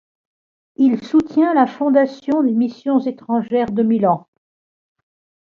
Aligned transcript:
Il 0.77 1.03
soutient 1.05 1.53
la 1.53 1.67
fondation 1.67 2.41
des 2.41 2.55
missions 2.55 2.99
étrangères 3.01 3.69
de 3.71 3.83
Milan. 3.83 4.27